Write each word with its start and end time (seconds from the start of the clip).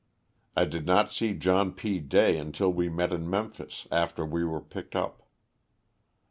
I 0.55 0.65
did 0.65 0.87
not 0.87 1.11
see 1.11 1.35
John 1.35 1.73
P. 1.73 1.99
Day 1.99 2.35
until 2.39 2.73
we 2.73 2.89
met 2.89 3.13
in 3.13 3.29
Memphis, 3.29 3.87
after 3.91 4.25
we 4.25 4.43
were 4.43 4.59
picked 4.59 4.95
up. 4.95 5.27